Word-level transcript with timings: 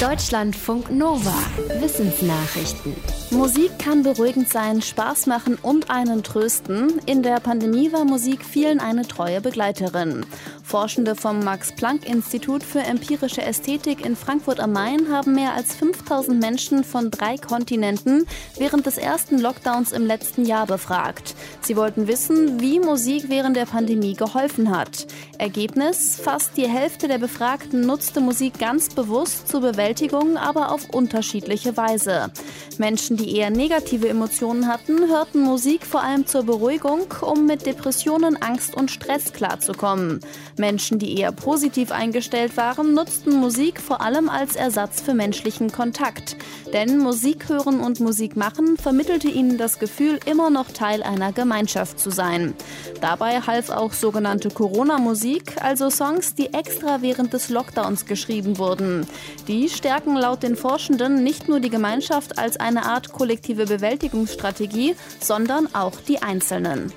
Deutschlandfunk 0.00 0.90
Nova. 0.90 1.32
Wissensnachrichten. 1.80 2.94
Musik 3.30 3.78
kann 3.78 4.02
beruhigend 4.02 4.50
sein, 4.50 4.82
Spaß 4.82 5.24
machen 5.24 5.56
und 5.62 5.88
einen 5.88 6.22
trösten. 6.22 7.00
In 7.06 7.22
der 7.22 7.40
Pandemie 7.40 7.90
war 7.94 8.04
Musik 8.04 8.44
vielen 8.44 8.78
eine 8.78 9.08
treue 9.08 9.40
Begleiterin. 9.40 10.26
Forschende 10.66 11.14
vom 11.14 11.44
Max-Planck-Institut 11.44 12.64
für 12.64 12.80
empirische 12.80 13.40
Ästhetik 13.40 14.04
in 14.04 14.16
Frankfurt 14.16 14.58
am 14.58 14.72
Main 14.72 15.12
haben 15.12 15.36
mehr 15.36 15.54
als 15.54 15.76
5000 15.76 16.40
Menschen 16.40 16.82
von 16.82 17.12
drei 17.12 17.36
Kontinenten 17.36 18.26
während 18.58 18.84
des 18.84 18.98
ersten 18.98 19.38
Lockdowns 19.38 19.92
im 19.92 20.04
letzten 20.04 20.44
Jahr 20.44 20.66
befragt. 20.66 21.36
Sie 21.60 21.76
wollten 21.76 22.08
wissen, 22.08 22.60
wie 22.60 22.80
Musik 22.80 23.26
während 23.28 23.56
der 23.56 23.66
Pandemie 23.66 24.14
geholfen 24.14 24.76
hat. 24.76 25.06
Ergebnis: 25.38 26.18
Fast 26.20 26.56
die 26.56 26.68
Hälfte 26.68 27.06
der 27.06 27.18
Befragten 27.18 27.82
nutzte 27.86 28.20
Musik 28.20 28.58
ganz 28.58 28.92
bewusst 28.92 29.46
zur 29.46 29.60
Bewältigung, 29.60 30.36
aber 30.36 30.72
auf 30.72 30.90
unterschiedliche 30.90 31.76
Weise. 31.76 32.32
Menschen, 32.78 33.16
die 33.16 33.36
eher 33.36 33.50
negative 33.50 34.08
Emotionen 34.08 34.66
hatten, 34.66 35.08
hörten 35.08 35.42
Musik 35.42 35.86
vor 35.86 36.02
allem 36.02 36.26
zur 36.26 36.42
Beruhigung, 36.42 37.02
um 37.20 37.46
mit 37.46 37.66
Depressionen, 37.66 38.36
Angst 38.42 38.74
und 38.74 38.90
Stress 38.90 39.32
klarzukommen. 39.32 40.20
Menschen, 40.58 40.98
die 40.98 41.18
eher 41.18 41.32
positiv 41.32 41.92
eingestellt 41.92 42.56
waren, 42.56 42.94
nutzten 42.94 43.36
Musik 43.36 43.80
vor 43.80 44.00
allem 44.00 44.28
als 44.28 44.56
Ersatz 44.56 45.00
für 45.00 45.14
menschlichen 45.14 45.70
Kontakt. 45.70 46.36
Denn 46.72 46.98
Musik 46.98 47.48
hören 47.48 47.80
und 47.80 48.00
Musik 48.00 48.36
machen 48.36 48.76
vermittelte 48.76 49.28
ihnen 49.28 49.58
das 49.58 49.78
Gefühl, 49.78 50.18
immer 50.26 50.50
noch 50.50 50.70
Teil 50.70 51.02
einer 51.02 51.32
Gemeinschaft 51.32 52.00
zu 52.00 52.10
sein. 52.10 52.54
Dabei 53.00 53.40
half 53.40 53.70
auch 53.70 53.92
sogenannte 53.92 54.50
Corona-Musik, 54.50 55.62
also 55.62 55.90
Songs, 55.90 56.34
die 56.34 56.52
extra 56.52 57.02
während 57.02 57.32
des 57.32 57.48
Lockdowns 57.48 58.06
geschrieben 58.06 58.58
wurden. 58.58 59.06
Die 59.48 59.68
stärken 59.68 60.16
laut 60.16 60.42
den 60.42 60.56
Forschenden 60.56 61.22
nicht 61.22 61.48
nur 61.48 61.60
die 61.60 61.70
Gemeinschaft 61.70 62.38
als 62.38 62.58
eine 62.58 62.84
Art 62.84 63.12
kollektive 63.12 63.66
Bewältigungsstrategie, 63.66 64.96
sondern 65.20 65.74
auch 65.74 66.00
die 66.00 66.22
Einzelnen. 66.22 66.92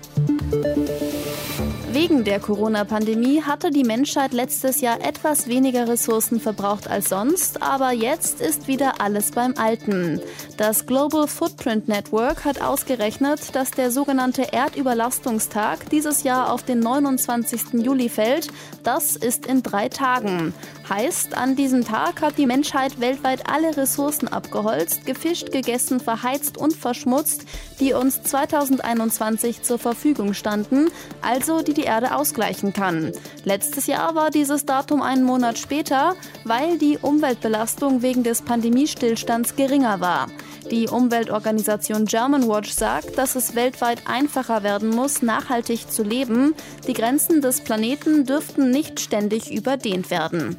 Wegen 1.91 2.23
der 2.23 2.39
Corona-Pandemie 2.39 3.41
hatte 3.41 3.71
die 3.71 3.83
Menschheit 3.83 4.31
letztes 4.31 4.79
Jahr 4.79 5.01
etwas 5.01 5.47
weniger 5.47 5.87
Ressourcen 5.87 6.39
verbraucht 6.39 6.87
als 6.87 7.09
sonst, 7.09 7.63
aber 7.63 7.91
jetzt 7.91 8.41
ist 8.41 8.67
wieder 8.67 9.01
alles 9.01 9.31
beim 9.31 9.55
Alten. 9.57 10.21
Das 10.55 10.85
Global 10.85 11.27
Footprint 11.27 11.87
Network 11.87 12.45
hat 12.45 12.61
ausgerechnet, 12.61 13.55
dass 13.55 13.71
der 13.71 13.89
sogenannte 13.89 14.53
Erdüberlastungstag 14.53 15.89
dieses 15.89 16.21
Jahr 16.21 16.53
auf 16.53 16.61
den 16.61 16.79
29. 16.79 17.81
Juli 17.81 18.09
fällt. 18.09 18.49
Das 18.83 19.15
ist 19.15 19.47
in 19.47 19.63
drei 19.63 19.89
Tagen. 19.89 20.53
Heißt, 20.89 21.37
an 21.37 21.55
diesem 21.55 21.85
Tag 21.85 22.23
hat 22.23 22.39
die 22.39 22.47
Menschheit 22.47 22.99
weltweit 22.99 23.47
alle 23.47 23.77
Ressourcen 23.77 24.27
abgeholzt, 24.27 25.05
gefischt, 25.05 25.51
gegessen, 25.51 25.99
verheizt 25.99 26.57
und 26.57 26.75
verschmutzt, 26.75 27.45
die 27.79 27.93
uns 27.93 28.23
2021 28.23 29.61
zur 29.61 29.77
Verfügung 29.77 30.33
standen, 30.33 30.87
also 31.21 31.61
die 31.61 31.75
die 31.75 31.83
Erde 31.83 32.15
ausgleichen 32.15 32.73
kann. 32.73 33.11
Letztes 33.43 33.85
Jahr 33.85 34.15
war 34.15 34.31
dieses 34.31 34.65
Datum 34.65 35.03
einen 35.03 35.23
Monat 35.23 35.59
später, 35.59 36.15
weil 36.43 36.79
die 36.79 36.97
Umweltbelastung 36.99 38.01
wegen 38.01 38.23
des 38.23 38.41
Pandemiestillstands 38.41 39.55
geringer 39.55 39.99
war. 39.99 40.27
Die 40.71 40.87
Umweltorganisation 40.87 42.05
Germanwatch 42.05 42.71
sagt, 42.71 43.17
dass 43.17 43.35
es 43.35 43.55
weltweit 43.55 44.03
einfacher 44.07 44.63
werden 44.63 44.89
muss, 44.89 45.21
nachhaltig 45.21 45.91
zu 45.91 46.03
leben. 46.03 46.53
Die 46.87 46.93
Grenzen 46.93 47.41
des 47.41 47.61
Planeten 47.61 48.25
dürften 48.25 48.71
nicht 48.71 48.99
ständig 48.99 49.51
überdehnt 49.51 50.11
werden. 50.11 50.57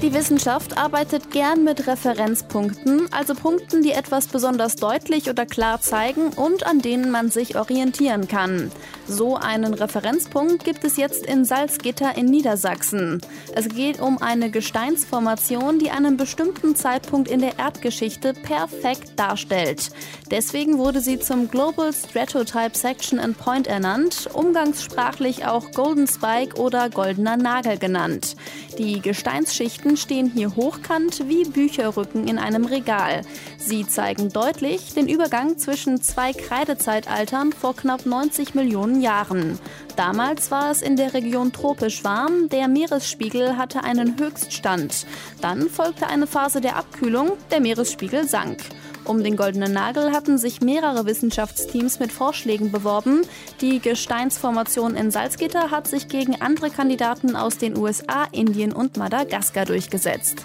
Die 0.00 0.14
Wissenschaft 0.14 0.78
arbeitet 0.78 1.32
gern 1.32 1.64
mit 1.64 1.88
Referenzpunkten, 1.88 3.12
also 3.12 3.34
Punkten, 3.34 3.82
die 3.82 3.90
etwas 3.90 4.28
besonders 4.28 4.76
deutlich 4.76 5.28
oder 5.28 5.44
klar 5.44 5.80
zeigen 5.80 6.28
und 6.28 6.64
an 6.64 6.78
denen 6.78 7.10
man 7.10 7.30
sich 7.30 7.56
orientieren 7.56 8.28
kann. 8.28 8.70
So 9.08 9.34
einen 9.34 9.74
Referenzpunkt 9.74 10.62
gibt 10.62 10.84
es 10.84 10.98
jetzt 10.98 11.26
in 11.26 11.44
Salzgitter 11.44 12.16
in 12.16 12.26
Niedersachsen. 12.26 13.20
Es 13.56 13.68
geht 13.70 14.00
um 14.00 14.22
eine 14.22 14.50
Gesteinsformation, 14.50 15.80
die 15.80 15.90
einen 15.90 16.16
bestimmten 16.16 16.76
Zeitpunkt 16.76 17.28
in 17.28 17.40
der 17.40 17.58
Erdgeschichte 17.58 18.34
perfekt 18.34 19.18
darstellt. 19.18 19.90
Deswegen 20.30 20.78
wurde 20.78 21.00
sie 21.00 21.18
zum 21.18 21.50
Global 21.50 21.92
Stratotype 21.92 22.78
Section 22.78 23.18
and 23.18 23.36
Point 23.36 23.66
ernannt, 23.66 24.28
umgangssprachlich 24.32 25.44
auch 25.46 25.72
Golden 25.72 26.06
Spike 26.06 26.60
oder 26.60 26.88
goldener 26.88 27.36
Nagel 27.36 27.78
genannt. 27.78 28.36
Die 28.78 29.00
Gesteinsschichten 29.00 29.96
stehen 29.96 30.30
hier 30.30 30.54
hochkant 30.54 31.28
wie 31.28 31.42
Bücherrücken 31.42 32.28
in 32.28 32.38
einem 32.38 32.64
Regal. 32.64 33.22
Sie 33.58 33.84
zeigen 33.84 34.28
deutlich 34.28 34.94
den 34.94 35.08
Übergang 35.08 35.58
zwischen 35.58 36.00
zwei 36.00 36.32
Kreidezeitaltern 36.32 37.52
vor 37.52 37.74
knapp 37.74 38.06
90 38.06 38.54
Millionen 38.54 39.00
Jahren. 39.00 39.58
Damals 39.96 40.52
war 40.52 40.70
es 40.70 40.80
in 40.80 40.94
der 40.94 41.12
Region 41.12 41.52
tropisch 41.52 42.04
warm, 42.04 42.48
der 42.50 42.68
Meeresspiegel 42.68 43.56
hatte 43.56 43.82
einen 43.82 44.16
Höchststand. 44.16 45.06
Dann 45.40 45.68
folgte 45.68 46.06
eine 46.06 46.28
Phase 46.28 46.60
der 46.60 46.76
Abkühlung, 46.76 47.32
der 47.50 47.60
Meeresspiegel 47.60 48.28
sank. 48.28 48.58
Um 49.08 49.24
den 49.24 49.36
goldenen 49.36 49.72
Nagel 49.72 50.12
hatten 50.12 50.36
sich 50.36 50.60
mehrere 50.60 51.06
Wissenschaftsteams 51.06 51.98
mit 51.98 52.12
Vorschlägen 52.12 52.70
beworben. 52.70 53.22
Die 53.62 53.80
Gesteinsformation 53.80 54.94
in 54.94 55.10
Salzgitter 55.10 55.70
hat 55.70 55.88
sich 55.88 56.08
gegen 56.08 56.42
andere 56.42 56.68
Kandidaten 56.68 57.34
aus 57.34 57.56
den 57.56 57.76
USA, 57.78 58.24
Indien 58.32 58.72
und 58.72 58.98
Madagaskar 58.98 59.64
durchgesetzt. 59.64 60.44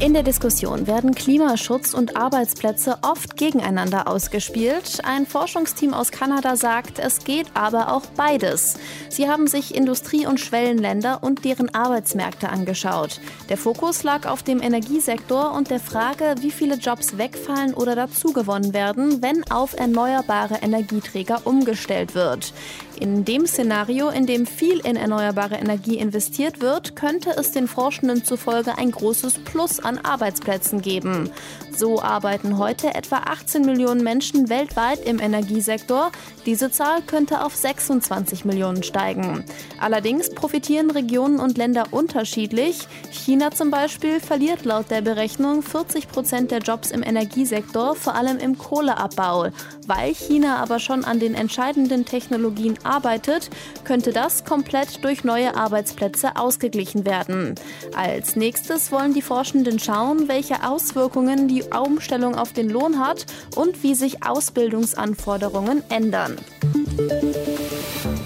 In 0.00 0.12
der 0.12 0.24
Diskussion 0.24 0.88
werden 0.88 1.14
Klimaschutz 1.14 1.94
und 1.94 2.16
Arbeitsplätze 2.16 2.98
oft 3.02 3.36
gegeneinander 3.36 4.08
ausgespielt. 4.08 5.00
Ein 5.04 5.24
Forschungsteam 5.24 5.94
aus 5.94 6.10
Kanada 6.10 6.56
sagt, 6.56 6.98
es 6.98 7.24
geht 7.24 7.46
aber 7.54 7.92
auch 7.92 8.04
beides. 8.16 8.76
Sie 9.08 9.28
haben 9.28 9.46
sich 9.46 9.72
Industrie- 9.74 10.26
und 10.26 10.40
Schwellenländer 10.40 11.22
und 11.22 11.44
deren 11.44 11.72
Arbeitsmärkte 11.72 12.48
angeschaut. 12.48 13.20
Der 13.48 13.56
Fokus 13.56 14.02
lag 14.02 14.26
auf 14.26 14.42
dem 14.42 14.60
Energiesektor 14.60 15.52
und 15.52 15.70
der 15.70 15.80
Frage, 15.80 16.34
wie 16.40 16.50
viele 16.50 16.74
Jobs 16.74 17.16
wegfallen 17.16 17.72
oder 17.72 17.94
dazugewonnen 17.94 18.74
werden, 18.74 19.22
wenn 19.22 19.48
auf 19.50 19.74
erneuerbare 19.74 20.56
Energieträger 20.56 21.42
umgestellt 21.44 22.16
wird. 22.16 22.52
In 22.98 23.24
dem 23.24 23.46
Szenario, 23.46 24.08
in 24.08 24.26
dem 24.26 24.46
viel 24.46 24.78
in 24.80 24.96
erneuerbare 24.96 25.56
Energie 25.56 25.98
investiert 25.98 26.60
wird, 26.60 26.94
könnte 26.94 27.30
es 27.30 27.52
den 27.52 27.66
Forschenden 27.68 28.24
zufolge 28.24 28.78
ein 28.78 28.90
großes 28.90 29.40
Plus 29.44 29.83
an 29.84 29.98
Arbeitsplätzen 29.98 30.80
geben. 30.80 31.30
So 31.76 32.00
arbeiten 32.00 32.58
heute 32.58 32.94
etwa 32.94 33.16
18 33.16 33.62
Millionen 33.62 34.04
Menschen 34.04 34.48
weltweit 34.48 35.00
im 35.04 35.18
Energiesektor. 35.18 36.12
Diese 36.46 36.70
Zahl 36.70 37.02
könnte 37.02 37.44
auf 37.44 37.56
26 37.56 38.44
Millionen 38.44 38.82
steigen. 38.82 39.44
Allerdings 39.80 40.30
profitieren 40.30 40.90
Regionen 40.90 41.40
und 41.40 41.58
Länder 41.58 41.86
unterschiedlich. 41.90 42.86
China 43.10 43.50
zum 43.50 43.70
Beispiel 43.70 44.20
verliert 44.20 44.64
laut 44.64 44.90
der 44.90 45.00
Berechnung 45.00 45.62
40 45.62 46.08
Prozent 46.08 46.50
der 46.52 46.60
Jobs 46.60 46.90
im 46.92 47.02
Energiesektor, 47.02 47.96
vor 47.96 48.14
allem 48.14 48.38
im 48.38 48.56
Kohleabbau. 48.56 49.48
Weil 49.86 50.14
China 50.14 50.58
aber 50.58 50.78
schon 50.78 51.04
an 51.04 51.18
den 51.18 51.34
entscheidenden 51.34 52.04
Technologien 52.04 52.78
arbeitet, 52.84 53.50
könnte 53.84 54.12
das 54.12 54.44
komplett 54.44 55.04
durch 55.04 55.24
neue 55.24 55.56
Arbeitsplätze 55.56 56.36
ausgeglichen 56.36 57.04
werden. 57.04 57.54
Als 57.96 58.36
nächstes 58.36 58.92
wollen 58.92 59.12
die 59.12 59.22
Forschenden 59.22 59.73
schauen, 59.78 60.28
welche 60.28 60.68
Auswirkungen 60.68 61.48
die 61.48 61.62
Umstellung 61.62 62.34
auf 62.34 62.52
den 62.52 62.70
Lohn 62.70 62.98
hat 62.98 63.26
und 63.56 63.82
wie 63.82 63.94
sich 63.94 64.26
Ausbildungsanforderungen 64.26 65.82
ändern. 65.90 66.36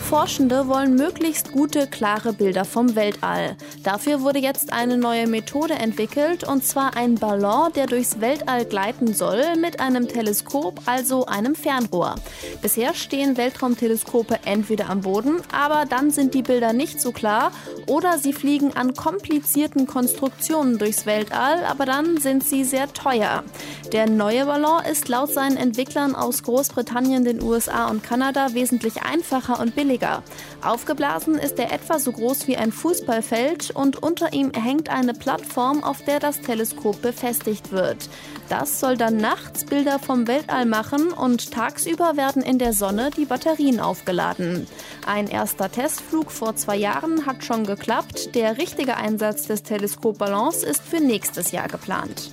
Forschende 0.09 0.69
wollen 0.69 0.95
möglichst 0.95 1.53
gute, 1.53 1.87
klare 1.87 2.33
Bilder 2.33 2.65
vom 2.65 2.97
Weltall. 2.97 3.59
Dafür 3.83 4.23
wurde 4.23 4.39
jetzt 4.39 4.73
eine 4.73 4.97
neue 4.97 5.27
Methode 5.27 5.75
entwickelt, 5.75 6.45
und 6.45 6.65
zwar 6.65 6.97
ein 6.97 7.17
Ballon, 7.17 7.75
der 7.75 7.87
durchs 7.87 8.19
Weltall 8.19 8.65
gleiten 8.65 9.13
soll, 9.13 9.43
mit 9.61 9.81
einem 9.81 10.09
Teleskop, 10.09 10.81
also 10.87 11.27
einem 11.27 11.55
Fernrohr. 11.55 12.15
Bisher 12.63 12.95
stehen 12.95 13.37
Weltraumteleskope 13.37 14.39
entweder 14.47 14.89
am 14.89 15.03
Boden, 15.03 15.43
aber 15.53 15.85
dann 15.85 16.11
sind 16.11 16.33
die 16.33 16.43
Bilder 16.43 16.73
nicht 16.73 17.03
so 17.03 17.13
klar, 17.13 17.53
oder 17.87 18.17
sie 18.17 18.33
fliegen 18.33 18.75
an 18.75 18.95
komplizierten 18.95 19.87
Konstruktionen 19.87 20.79
durchs 20.79 21.05
Weltall, 21.05 21.67
aber 21.67 21.85
dann 21.85 22.17
sind 22.17 22.45
sie 22.45 22.65
sehr 22.65 22.91
teuer. 22.95 23.45
Der 23.93 24.09
neue 24.09 24.47
Ballon 24.47 24.83
ist 24.91 25.09
laut 25.09 25.35
seinen 25.35 25.59
Entwicklern 25.59 26.15
aus 26.15 26.43
Großbritannien, 26.43 27.27
den 27.27 27.43
USA 27.43 27.91
und 27.91 28.03
Kanada 28.03 28.55
wesentlich 28.55 29.03
einfacher 29.03 29.61
und 29.61 29.75
billiger 29.75 29.98
Träger. 29.99 30.23
Aufgeblasen 30.63 31.35
ist 31.37 31.59
er 31.59 31.73
etwa 31.73 31.99
so 31.99 32.13
groß 32.13 32.47
wie 32.49 32.57
ein 32.57 32.73
Fußballfeld 32.73 33.71
und 33.71 34.03
unter 34.03 34.33
ihm 34.33 34.53
hängt 34.53 34.89
eine 34.89 35.15
Plattform, 35.15 35.85
auf 35.85 36.03
der 36.05 36.21
das 36.21 36.41
Teleskop 36.41 37.01
befestigt 37.03 37.71
wird. 37.71 38.09
Das 38.49 38.81
soll 38.81 38.97
dann 38.97 39.19
nachts 39.19 39.65
Bilder 39.65 39.99
vom 39.99 40.27
Weltall 40.27 40.67
machen 40.67 41.13
und 41.13 41.53
tagsüber 41.53 42.17
werden 42.17 42.43
in 42.43 42.59
der 42.59 42.73
Sonne 42.73 43.11
die 43.17 43.27
Batterien 43.27 43.79
aufgeladen. 43.79 44.67
Ein 45.07 45.29
erster 45.29 45.71
Testflug 45.71 46.31
vor 46.31 46.57
zwei 46.57 46.77
Jahren 46.77 47.27
hat 47.27 47.45
schon 47.45 47.65
geklappt. 47.65 48.35
Der 48.35 48.59
richtige 48.59 48.97
Einsatz 48.97 49.47
des 49.47 49.63
Teleskop 49.63 50.19
Balance 50.19 50.67
ist 50.67 50.83
für 50.83 51.01
nächstes 51.01 51.53
Jahr 51.53 51.69
geplant. 51.69 52.31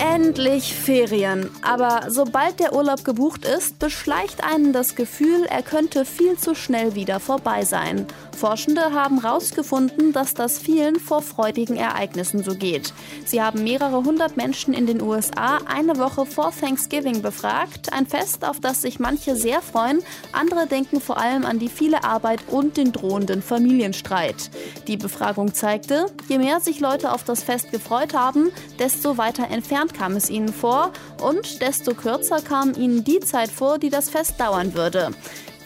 Endlich 0.00 0.74
Ferien. 0.74 1.50
Aber 1.60 2.06
sobald 2.08 2.58
der 2.58 2.72
Urlaub 2.72 3.04
gebucht 3.04 3.44
ist, 3.44 3.78
beschleicht 3.78 4.42
einen 4.42 4.72
das 4.72 4.96
Gefühl, 4.96 5.44
er 5.44 5.62
könnte 5.62 6.06
viel 6.06 6.38
zu 6.38 6.54
schnell 6.54 6.94
wieder 6.94 7.20
vorbei 7.20 7.66
sein. 7.66 8.06
Forschende 8.40 8.94
haben 8.94 9.20
herausgefunden, 9.20 10.14
dass 10.14 10.32
das 10.32 10.58
vielen 10.58 10.98
vor 10.98 11.20
freudigen 11.20 11.76
Ereignissen 11.76 12.42
so 12.42 12.54
geht. 12.54 12.94
Sie 13.26 13.42
haben 13.42 13.64
mehrere 13.64 14.02
hundert 14.02 14.38
Menschen 14.38 14.72
in 14.72 14.86
den 14.86 15.02
USA 15.02 15.58
eine 15.66 15.98
Woche 15.98 16.24
vor 16.24 16.50
Thanksgiving 16.50 17.20
befragt. 17.20 17.92
Ein 17.92 18.06
Fest, 18.06 18.46
auf 18.46 18.58
das 18.58 18.80
sich 18.80 18.98
manche 18.98 19.36
sehr 19.36 19.60
freuen. 19.60 19.98
Andere 20.32 20.66
denken 20.66 21.02
vor 21.02 21.18
allem 21.18 21.44
an 21.44 21.58
die 21.58 21.68
viele 21.68 22.02
Arbeit 22.02 22.40
und 22.48 22.78
den 22.78 22.92
drohenden 22.92 23.42
Familienstreit. 23.42 24.50
Die 24.86 24.96
Befragung 24.96 25.52
zeigte, 25.52 26.06
je 26.26 26.38
mehr 26.38 26.60
sich 26.60 26.80
Leute 26.80 27.12
auf 27.12 27.24
das 27.24 27.42
Fest 27.42 27.70
gefreut 27.72 28.14
haben, 28.14 28.50
desto 28.78 29.18
weiter 29.18 29.48
entfernt 29.50 29.92
kam 29.92 30.16
es 30.16 30.30
ihnen 30.30 30.54
vor 30.54 30.92
und 31.22 31.60
desto 31.60 31.92
kürzer 31.92 32.40
kam 32.40 32.72
ihnen 32.72 33.04
die 33.04 33.20
Zeit 33.20 33.50
vor, 33.50 33.78
die 33.78 33.90
das 33.90 34.08
Fest 34.08 34.40
dauern 34.40 34.72
würde. 34.72 35.10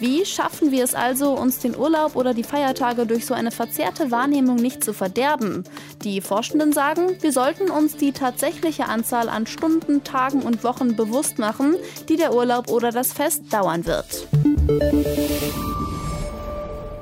Wie 0.00 0.24
schaffen 0.26 0.72
wir 0.72 0.82
es 0.82 0.94
also, 0.94 1.32
uns 1.32 1.60
den 1.60 1.76
Urlaub 1.76 2.16
oder 2.16 2.34
die 2.34 2.42
Feiertage 2.42 3.06
durch 3.06 3.26
so 3.26 3.34
eine 3.34 3.50
verzerrte 3.50 4.10
Wahrnehmung 4.10 4.56
nicht 4.56 4.82
zu 4.82 4.92
verderben? 4.92 5.64
Die 6.02 6.20
Forschenden 6.20 6.72
sagen, 6.72 7.16
wir 7.20 7.32
sollten 7.32 7.70
uns 7.70 7.96
die 7.96 8.12
tatsächliche 8.12 8.86
Anzahl 8.86 9.28
an 9.28 9.46
Stunden, 9.46 10.02
Tagen 10.02 10.42
und 10.42 10.64
Wochen 10.64 10.96
bewusst 10.96 11.38
machen, 11.38 11.76
die 12.08 12.16
der 12.16 12.34
Urlaub 12.34 12.70
oder 12.70 12.90
das 12.90 13.12
Fest 13.12 13.52
dauern 13.52 13.86
wird. 13.86 14.26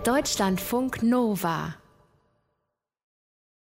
Deutschlandfunk 0.04 1.02
Nova 1.02 1.74